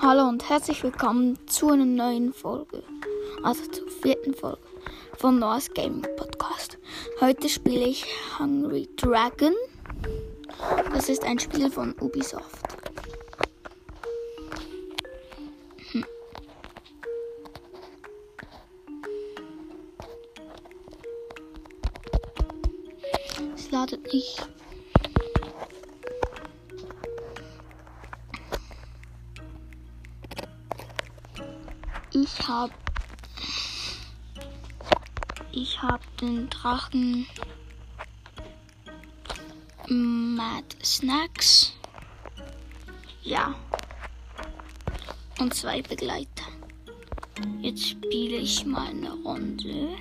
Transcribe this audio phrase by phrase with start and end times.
[0.00, 2.84] Hallo und herzlich willkommen zu einer neuen Folge,
[3.42, 4.62] also zur vierten Folge
[5.16, 6.78] vom Noah's Gaming Podcast.
[7.20, 8.06] Heute spiele ich
[8.38, 9.54] Hungry Dragon.
[10.92, 12.62] Das ist ein Spiel von Ubisoft.
[15.90, 16.04] Hm.
[23.56, 24.48] Es ladet nicht.
[32.20, 32.72] Ich habe
[35.52, 37.26] ich habe den Drachen
[39.88, 41.72] Mad Snacks.
[43.22, 43.54] Ja.
[45.38, 46.48] Und zwei Begleiter.
[47.60, 49.96] Jetzt spiele ich mal eine Runde.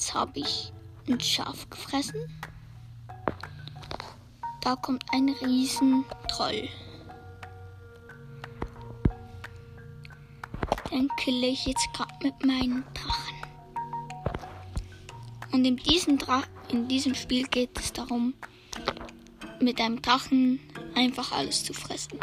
[0.00, 0.72] Jetzt habe ich
[1.08, 2.20] ein Schaf gefressen.
[4.62, 6.70] Da kommt ein Riesentroll.
[10.90, 13.36] Den kille ich jetzt gerade mit meinen Drachen.
[15.52, 18.32] Und in diesem, Dra in diesem Spiel geht es darum,
[19.60, 20.60] mit einem Drachen
[20.94, 22.18] einfach alles zu fressen.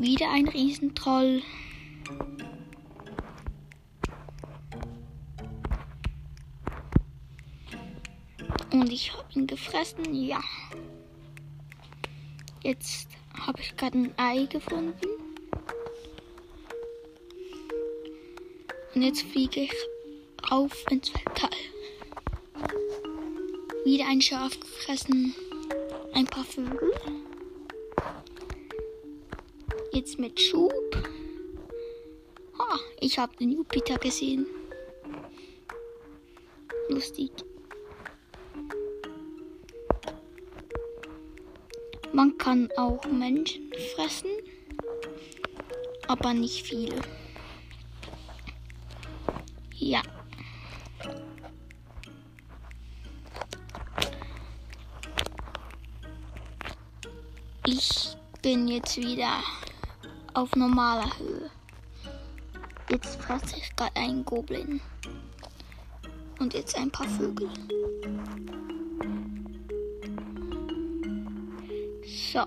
[0.00, 1.44] Wieder ein Riesentroll.
[8.70, 10.40] Und ich habe ihn gefressen, ja.
[12.62, 13.08] Jetzt
[13.46, 14.94] habe ich gerade ein Ei gefunden.
[18.94, 19.72] Und jetzt fliege ich
[20.50, 21.50] auf ins Weltall.
[23.84, 25.34] Wieder ein Schaf gefressen.
[26.12, 26.92] Ein paar Vögel.
[29.92, 30.72] Jetzt mit Schub.
[32.58, 34.46] Ha, ich habe den Jupiter gesehen.
[36.88, 37.30] Lustig.
[42.18, 44.30] Man kann auch Menschen fressen,
[46.08, 47.00] aber nicht viele.
[49.76, 50.02] Ja.
[57.64, 59.34] Ich bin jetzt wieder
[60.34, 61.48] auf normaler Höhe.
[62.90, 64.80] Jetzt fresse ich gerade einen Goblin.
[66.40, 67.48] Und jetzt ein paar Vögel.
[72.38, 72.46] So.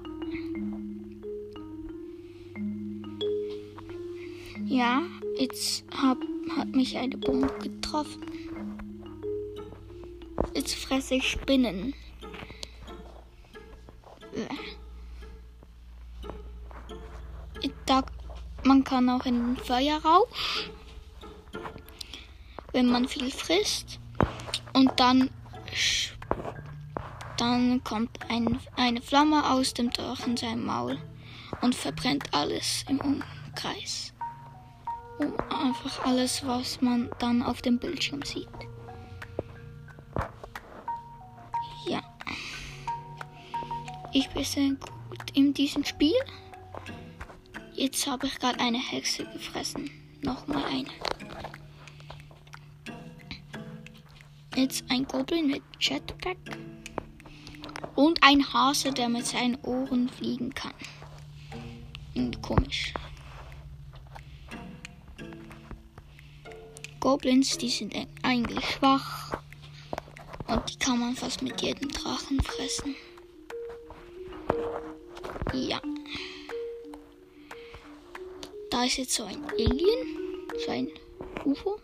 [4.65, 5.01] Ja,
[5.37, 6.17] jetzt hab,
[6.55, 8.21] hat mich eine Bombe getroffen.
[10.53, 11.93] Jetzt fresse ich Spinnen.
[17.85, 18.03] Da,
[18.63, 20.69] man kann auch in den Feuerrausch,
[22.71, 23.99] wenn man viel frisst.
[24.71, 25.29] Und dann
[25.73, 26.10] sch-
[27.41, 30.99] dann kommt ein, eine Flamme aus dem Drachen seinem Maul
[31.61, 34.13] und verbrennt alles im Umkreis.
[35.17, 38.47] Um einfach alles, was man dann auf dem Bildschirm sieht.
[41.87, 42.03] Ja.
[44.13, 46.13] Ich bin sehr gut in diesem Spiel.
[47.73, 49.89] Jetzt habe ich gerade eine Hexe gefressen.
[50.21, 50.89] Nochmal eine.
[54.55, 56.37] Jetzt ein Goblin mit Jetpack.
[57.95, 60.73] Und ein Hase, der mit seinen Ohren fliegen kann.
[62.13, 62.93] Irgendwie komisch.
[66.99, 69.37] Goblins, die sind e- eigentlich schwach.
[70.47, 72.95] Und die kann man fast mit jedem Drachen fressen.
[75.53, 75.81] Ja.
[78.69, 80.47] Da ist jetzt so ein Alien.
[80.65, 80.89] So ein
[81.45, 81.79] UFO.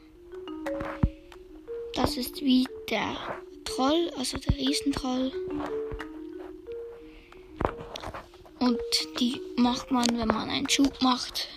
[1.94, 3.16] Das ist wie der
[3.68, 5.32] Troll, also der Riesentroll.
[8.60, 8.80] Und
[9.20, 11.48] die macht man, wenn man einen Schub macht,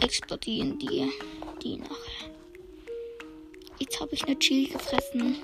[0.00, 1.10] explodieren die,
[1.62, 2.30] die nachher.
[3.78, 5.36] Jetzt habe ich eine Chili gefressen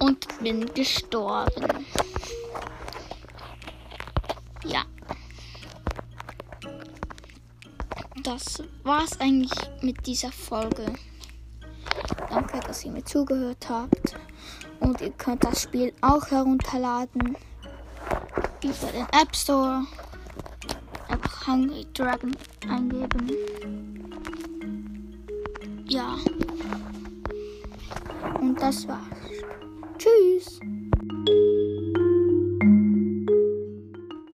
[0.00, 1.86] und bin gestorben.
[4.64, 4.84] Ja.
[8.22, 9.50] Das war's eigentlich
[9.82, 10.94] mit dieser Folge.
[12.30, 14.14] Danke, dass ihr mir zugehört habt.
[14.78, 17.36] Und ihr könnt das Spiel auch herunterladen
[18.62, 19.84] über den App Store.
[21.08, 22.34] Einfach Hungry Dragon
[22.68, 23.30] eingeben.
[25.88, 26.16] Ja.
[28.40, 29.19] Und das war's.